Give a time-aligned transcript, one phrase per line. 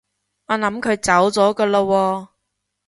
[0.47, 2.27] 我諗佢走咗㗎喇喎